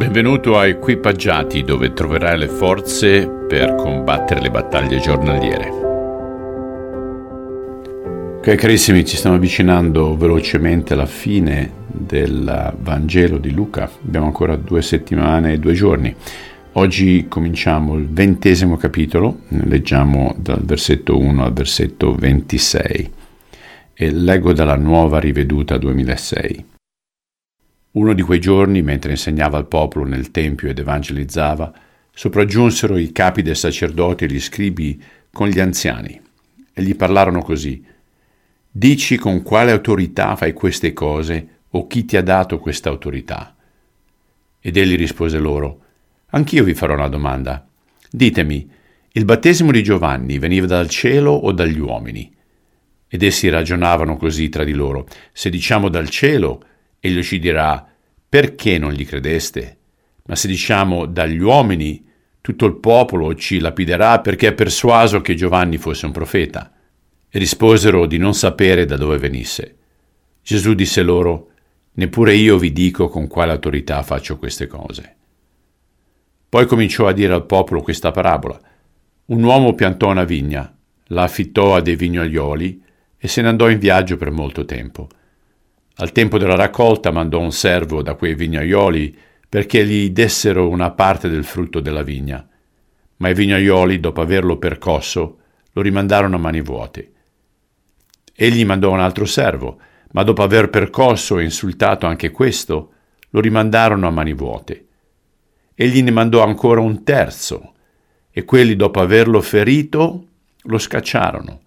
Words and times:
Benvenuto 0.00 0.56
a 0.56 0.66
Equipaggiati 0.66 1.62
dove 1.62 1.92
troverai 1.92 2.38
le 2.38 2.48
forze 2.48 3.28
per 3.28 3.74
combattere 3.74 4.40
le 4.40 4.50
battaglie 4.50 4.98
giornaliere. 4.98 5.68
Ok 8.38 8.54
carissimi, 8.54 9.04
ci 9.04 9.18
stiamo 9.18 9.36
avvicinando 9.36 10.16
velocemente 10.16 10.94
alla 10.94 11.04
fine 11.04 11.70
del 11.86 12.74
Vangelo 12.80 13.36
di 13.36 13.50
Luca. 13.50 13.90
Abbiamo 14.02 14.24
ancora 14.24 14.56
due 14.56 14.80
settimane 14.80 15.52
e 15.52 15.58
due 15.58 15.74
giorni. 15.74 16.16
Oggi 16.72 17.26
cominciamo 17.28 17.94
il 17.96 18.08
ventesimo 18.08 18.78
capitolo, 18.78 19.40
leggiamo 19.48 20.34
dal 20.38 20.64
versetto 20.64 21.18
1 21.18 21.44
al 21.44 21.52
versetto 21.52 22.14
26 22.14 23.12
e 23.92 24.10
leggo 24.10 24.54
dalla 24.54 24.76
nuova 24.76 25.20
riveduta 25.20 25.76
2006. 25.76 26.64
Uno 27.92 28.12
di 28.12 28.22
quei 28.22 28.40
giorni, 28.40 28.82
mentre 28.82 29.10
insegnava 29.10 29.58
al 29.58 29.66
popolo 29.66 30.04
nel 30.04 30.30
Tempio 30.30 30.68
ed 30.68 30.78
evangelizzava, 30.78 31.72
sopraggiunsero 32.12 32.96
i 32.96 33.12
capi 33.12 33.42
dei 33.42 33.54
sacerdoti 33.54 34.24
e 34.24 34.28
gli 34.28 34.40
scribi 34.40 35.02
con 35.32 35.48
gli 35.48 35.60
anziani 35.60 36.20
e 36.72 36.82
gli 36.82 36.94
parlarono 36.94 37.42
così. 37.42 37.84
Dici 38.70 39.16
con 39.16 39.42
quale 39.42 39.72
autorità 39.72 40.36
fai 40.36 40.52
queste 40.52 40.92
cose 40.92 41.48
o 41.70 41.86
chi 41.86 42.04
ti 42.04 42.16
ha 42.16 42.22
dato 42.22 42.58
questa 42.58 42.88
autorità? 42.88 43.56
Ed 44.60 44.76
egli 44.76 44.96
rispose 44.96 45.38
loro, 45.38 45.80
Anch'io 46.30 46.62
vi 46.62 46.74
farò 46.74 46.94
una 46.94 47.08
domanda. 47.08 47.66
Ditemi, 48.08 48.70
il 49.12 49.24
battesimo 49.24 49.72
di 49.72 49.82
Giovanni 49.82 50.38
veniva 50.38 50.66
dal 50.66 50.88
cielo 50.88 51.32
o 51.32 51.50
dagli 51.50 51.78
uomini? 51.78 52.32
Ed 53.08 53.22
essi 53.24 53.48
ragionavano 53.48 54.16
così 54.16 54.48
tra 54.48 54.62
di 54.62 54.72
loro. 54.72 55.08
Se 55.32 55.50
diciamo 55.50 55.88
dal 55.88 56.08
cielo, 56.08 56.62
Egli 57.00 57.22
ci 57.22 57.38
dirà, 57.38 57.86
perché 58.28 58.78
non 58.78 58.92
gli 58.92 59.06
credeste? 59.06 59.78
Ma 60.26 60.36
se 60.36 60.46
diciamo 60.46 61.06
dagli 61.06 61.40
uomini, 61.40 62.06
tutto 62.40 62.66
il 62.66 62.76
popolo 62.76 63.34
ci 63.34 63.58
lapiderà 63.58 64.20
perché 64.20 64.48
è 64.48 64.54
persuaso 64.54 65.20
che 65.20 65.34
Giovanni 65.34 65.78
fosse 65.78 66.06
un 66.06 66.12
profeta. 66.12 66.72
E 67.28 67.38
risposero 67.38 68.06
di 68.06 68.18
non 68.18 68.34
sapere 68.34 68.84
da 68.84 68.96
dove 68.96 69.18
venisse. 69.18 69.76
Gesù 70.42 70.74
disse 70.74 71.02
loro, 71.02 71.50
Neppure 71.92 72.34
io 72.34 72.56
vi 72.56 72.72
dico 72.72 73.08
con 73.08 73.26
quale 73.26 73.52
autorità 73.52 74.02
faccio 74.02 74.38
queste 74.38 74.66
cose. 74.66 75.16
Poi 76.48 76.66
cominciò 76.66 77.06
a 77.06 77.12
dire 77.12 77.32
al 77.32 77.46
popolo 77.46 77.82
questa 77.82 78.10
parabola. 78.10 78.60
Un 79.26 79.42
uomo 79.42 79.74
piantò 79.74 80.10
una 80.10 80.24
vigna, 80.24 80.72
la 81.08 81.24
affittò 81.24 81.74
a 81.74 81.80
dei 81.80 81.96
vignaioli 81.96 82.82
e 83.18 83.28
se 83.28 83.42
ne 83.42 83.48
andò 83.48 83.68
in 83.68 83.78
viaggio 83.78 84.16
per 84.16 84.30
molto 84.30 84.64
tempo. 84.64 85.08
Al 86.00 86.12
tempo 86.12 86.38
della 86.38 86.54
raccolta 86.54 87.10
mandò 87.10 87.40
un 87.40 87.52
servo 87.52 88.00
da 88.00 88.14
quei 88.14 88.34
vignaioli 88.34 89.14
perché 89.46 89.84
gli 89.84 90.08
dessero 90.10 90.66
una 90.66 90.92
parte 90.92 91.28
del 91.28 91.44
frutto 91.44 91.80
della 91.80 92.02
vigna. 92.02 92.48
Ma 93.16 93.28
i 93.28 93.34
vignaioli, 93.34 94.00
dopo 94.00 94.22
averlo 94.22 94.56
percosso, 94.56 95.38
lo 95.72 95.82
rimandarono 95.82 96.36
a 96.36 96.38
mani 96.38 96.62
vuote. 96.62 97.12
Egli 98.34 98.64
mandò 98.64 98.90
un 98.90 99.00
altro 99.00 99.26
servo, 99.26 99.78
ma 100.12 100.22
dopo 100.22 100.42
aver 100.42 100.70
percosso 100.70 101.38
e 101.38 101.44
insultato 101.44 102.06
anche 102.06 102.30
questo, 102.30 102.92
lo 103.28 103.40
rimandarono 103.40 104.06
a 104.06 104.10
mani 104.10 104.32
vuote. 104.32 104.86
Egli 105.74 106.02
ne 106.02 106.10
mandò 106.10 106.42
ancora 106.42 106.80
un 106.80 107.04
terzo, 107.04 107.74
e 108.30 108.46
quelli, 108.46 108.74
dopo 108.74 109.00
averlo 109.00 109.42
ferito, 109.42 110.26
lo 110.62 110.78
scacciarono. 110.78 111.60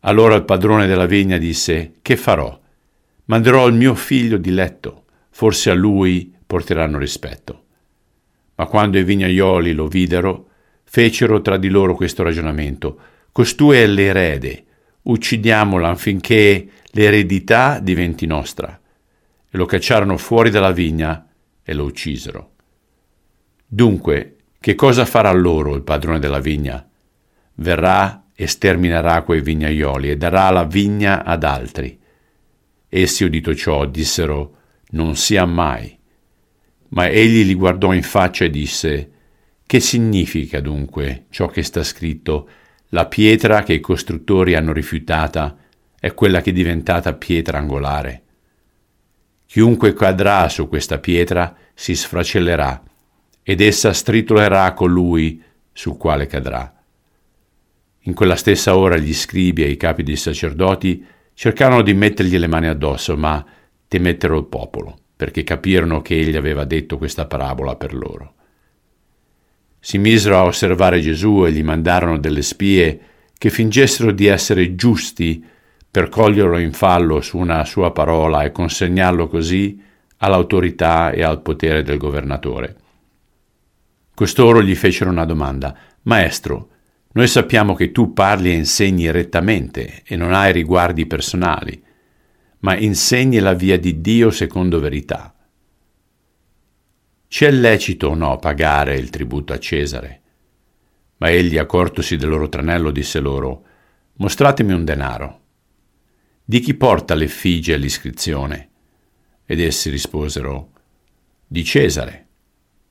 Allora 0.00 0.36
il 0.36 0.44
padrone 0.44 0.86
della 0.86 1.06
vigna 1.06 1.36
disse, 1.36 1.94
Che 2.00 2.16
farò? 2.16 2.56
Manderò 3.30 3.68
il 3.68 3.74
mio 3.74 3.94
figlio 3.94 4.38
diletto, 4.38 5.04
forse 5.30 5.70
a 5.70 5.74
lui 5.74 6.34
porteranno 6.44 6.98
rispetto. 6.98 7.66
Ma 8.56 8.66
quando 8.66 8.98
i 8.98 9.04
vignaioli 9.04 9.72
lo 9.72 9.86
videro, 9.86 10.48
fecero 10.82 11.40
tra 11.40 11.56
di 11.56 11.68
loro 11.68 11.94
questo 11.94 12.24
ragionamento. 12.24 12.98
Costui 13.30 13.76
è 13.76 13.86
l'erede, 13.86 14.64
uccidiamola 15.02 15.90
affinché 15.90 16.68
l'eredità 16.90 17.78
diventi 17.78 18.26
nostra. 18.26 18.80
E 19.48 19.56
lo 19.56 19.64
cacciarono 19.64 20.16
fuori 20.16 20.50
dalla 20.50 20.72
vigna 20.72 21.24
e 21.62 21.72
lo 21.72 21.84
uccisero. 21.84 22.54
Dunque, 23.64 24.38
che 24.58 24.74
cosa 24.74 25.04
farà 25.04 25.30
loro 25.30 25.76
il 25.76 25.82
padrone 25.82 26.18
della 26.18 26.40
vigna? 26.40 26.84
Verrà 27.54 28.24
e 28.34 28.48
sterminerà 28.48 29.22
quei 29.22 29.40
vignaioli 29.40 30.10
e 30.10 30.16
darà 30.16 30.50
la 30.50 30.64
vigna 30.64 31.22
ad 31.22 31.44
altri 31.44 31.98
Essi, 32.92 33.22
udito 33.22 33.54
ciò, 33.54 33.86
dissero, 33.86 34.56
non 34.90 35.14
sia 35.14 35.46
mai. 35.46 35.96
Ma 36.88 37.08
egli 37.08 37.46
li 37.46 37.54
guardò 37.54 37.92
in 37.92 38.02
faccia 38.02 38.44
e 38.44 38.50
disse, 38.50 39.10
che 39.64 39.78
significa 39.78 40.60
dunque 40.60 41.26
ciò 41.30 41.46
che 41.46 41.62
sta 41.62 41.84
scritto? 41.84 42.48
La 42.88 43.06
pietra 43.06 43.62
che 43.62 43.74
i 43.74 43.78
costruttori 43.78 44.56
hanno 44.56 44.72
rifiutata 44.72 45.56
è 46.00 46.12
quella 46.12 46.40
che 46.40 46.50
è 46.50 46.52
diventata 46.52 47.14
pietra 47.14 47.58
angolare. 47.58 48.22
Chiunque 49.46 49.92
cadrà 49.94 50.48
su 50.48 50.68
questa 50.68 50.98
pietra 50.98 51.56
si 51.72 51.94
sfracellerà 51.94 52.82
ed 53.44 53.60
essa 53.60 53.92
stritolerà 53.92 54.72
colui 54.74 55.40
sul 55.72 55.96
quale 55.96 56.26
cadrà. 56.26 56.74
In 58.04 58.14
quella 58.14 58.34
stessa 58.34 58.76
ora 58.76 58.96
gli 58.96 59.14
scribi 59.14 59.62
e 59.62 59.68
i 59.68 59.76
capi 59.76 60.02
dei 60.02 60.16
sacerdoti 60.16 61.06
Cercarono 61.40 61.80
di 61.80 61.94
mettergli 61.94 62.36
le 62.36 62.48
mani 62.48 62.66
addosso, 62.66 63.16
ma 63.16 63.42
temettero 63.88 64.36
il 64.36 64.44
popolo, 64.44 64.94
perché 65.16 65.42
capirono 65.42 66.02
che 66.02 66.14
egli 66.14 66.36
aveva 66.36 66.64
detto 66.64 66.98
questa 66.98 67.24
parabola 67.24 67.76
per 67.76 67.94
loro. 67.94 68.34
Si 69.80 69.96
misero 69.96 70.36
a 70.36 70.44
osservare 70.44 71.00
Gesù 71.00 71.46
e 71.46 71.52
gli 71.52 71.62
mandarono 71.62 72.18
delle 72.18 72.42
spie 72.42 73.00
che 73.38 73.48
fingessero 73.48 74.12
di 74.12 74.26
essere 74.26 74.74
giusti 74.74 75.42
per 75.90 76.10
coglierlo 76.10 76.58
in 76.58 76.74
fallo 76.74 77.22
su 77.22 77.38
una 77.38 77.64
sua 77.64 77.90
parola 77.90 78.42
e 78.42 78.52
consegnarlo 78.52 79.26
così 79.26 79.82
all'autorità 80.18 81.10
e 81.10 81.22
al 81.22 81.40
potere 81.40 81.82
del 81.82 81.96
governatore. 81.96 82.76
Costoro 84.14 84.60
gli 84.62 84.74
fecero 84.74 85.08
una 85.08 85.24
domanda. 85.24 85.74
Maestro, 86.02 86.68
noi 87.12 87.26
sappiamo 87.26 87.74
che 87.74 87.90
tu 87.90 88.12
parli 88.12 88.50
e 88.50 88.54
insegni 88.54 89.10
rettamente 89.10 90.02
e 90.04 90.14
non 90.14 90.32
hai 90.32 90.52
riguardi 90.52 91.06
personali, 91.06 91.82
ma 92.60 92.76
insegni 92.76 93.40
la 93.40 93.52
via 93.52 93.76
di 93.78 94.00
Dio 94.00 94.30
secondo 94.30 94.78
verità. 94.78 95.34
C'è 97.26 97.50
lecito 97.50 98.08
o 98.08 98.14
no 98.14 98.36
pagare 98.38 98.96
il 98.96 99.10
tributo 99.10 99.52
a 99.52 99.58
Cesare? 99.58 100.20
Ma 101.16 101.30
egli, 101.30 101.58
accortosi 101.58 102.16
del 102.16 102.28
loro 102.28 102.48
tranello, 102.48 102.92
disse 102.92 103.18
loro, 103.18 103.64
Mostratemi 104.14 104.72
un 104.72 104.84
denaro. 104.84 105.40
Di 106.44 106.60
chi 106.60 106.74
porta 106.74 107.14
l'effigie 107.14 107.74
e 107.74 107.78
l'iscrizione? 107.78 108.68
Ed 109.46 109.60
essi 109.60 109.90
risposero, 109.90 110.72
Di 111.46 111.64
Cesare. 111.64 112.26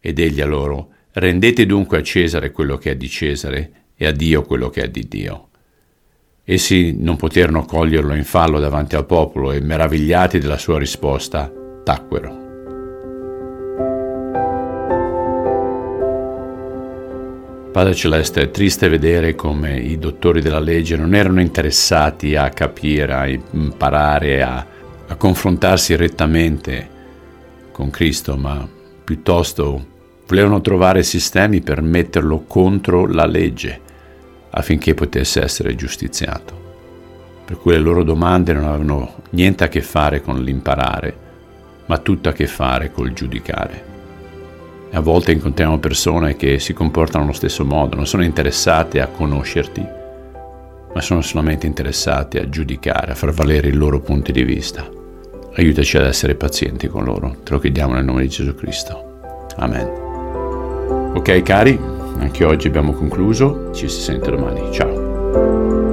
Ed 0.00 0.18
egli 0.18 0.40
a 0.40 0.46
loro, 0.46 0.94
Rendete 1.12 1.66
dunque 1.66 1.98
a 1.98 2.02
Cesare 2.02 2.52
quello 2.52 2.76
che 2.76 2.92
è 2.92 2.96
di 2.96 3.08
Cesare 3.08 3.79
e 4.02 4.06
a 4.06 4.12
Dio 4.12 4.44
quello 4.44 4.70
che 4.70 4.84
è 4.84 4.88
di 4.88 5.06
Dio. 5.06 5.48
Essi 6.42 6.96
non 6.98 7.16
poterono 7.16 7.66
coglierlo 7.66 8.14
in 8.14 8.24
fallo 8.24 8.58
davanti 8.58 8.96
al 8.96 9.04
popolo 9.04 9.52
e, 9.52 9.60
meravigliati 9.60 10.38
della 10.38 10.56
sua 10.56 10.78
risposta, 10.78 11.52
tacquero. 11.84 12.38
Padre 17.70 17.94
Celeste, 17.94 18.40
è 18.40 18.50
triste 18.50 18.88
vedere 18.88 19.34
come 19.34 19.78
i 19.78 19.98
dottori 19.98 20.40
della 20.40 20.60
legge 20.60 20.96
non 20.96 21.14
erano 21.14 21.42
interessati 21.42 22.36
a 22.36 22.48
capire, 22.48 23.12
a 23.12 23.26
imparare, 23.26 24.42
a, 24.42 24.66
a 25.08 25.14
confrontarsi 25.16 25.94
rettamente 25.94 26.88
con 27.70 27.90
Cristo, 27.90 28.38
ma 28.38 28.66
piuttosto 29.04 29.86
volevano 30.26 30.62
trovare 30.62 31.02
sistemi 31.02 31.60
per 31.60 31.82
metterlo 31.82 32.44
contro 32.46 33.06
la 33.06 33.26
legge 33.26 33.88
affinché 34.50 34.94
potesse 34.94 35.42
essere 35.42 35.74
giustiziato. 35.74 36.58
Per 37.44 37.58
cui 37.58 37.72
le 37.72 37.78
loro 37.78 38.02
domande 38.02 38.52
non 38.52 38.64
avevano 38.64 39.14
niente 39.30 39.64
a 39.64 39.68
che 39.68 39.80
fare 39.80 40.20
con 40.20 40.42
l'imparare, 40.42 41.28
ma 41.86 41.98
tutto 41.98 42.28
a 42.28 42.32
che 42.32 42.46
fare 42.46 42.92
col 42.92 43.12
giudicare. 43.12 43.88
E 44.90 44.96
a 44.96 45.00
volte 45.00 45.32
incontriamo 45.32 45.78
persone 45.78 46.36
che 46.36 46.58
si 46.58 46.72
comportano 46.72 47.24
allo 47.24 47.32
stesso 47.32 47.64
modo, 47.64 47.96
non 47.96 48.06
sono 48.06 48.24
interessate 48.24 49.00
a 49.00 49.06
conoscerti, 49.06 49.84
ma 50.92 51.00
sono 51.00 51.20
solamente 51.20 51.66
interessate 51.66 52.40
a 52.40 52.48
giudicare, 52.48 53.12
a 53.12 53.14
far 53.16 53.32
valere 53.32 53.68
i 53.68 53.72
loro 53.72 54.00
punti 54.00 54.32
di 54.32 54.42
vista. 54.42 54.88
Aiutaci 55.54 55.96
ad 55.96 56.06
essere 56.06 56.34
pazienti 56.34 56.88
con 56.88 57.04
loro, 57.04 57.36
te 57.42 57.52
lo 57.52 57.58
chiediamo 57.58 57.94
nel 57.94 58.04
nome 58.04 58.22
di 58.22 58.28
Gesù 58.28 58.54
Cristo. 58.54 59.18
Amen. 59.56 59.88
Ok 61.14 61.42
cari, 61.42 61.78
anche 62.20 62.44
oggi 62.44 62.68
abbiamo 62.68 62.92
concluso, 62.92 63.70
ci 63.72 63.88
si 63.88 64.00
sente 64.00 64.30
domani, 64.30 64.72
ciao. 64.72 65.89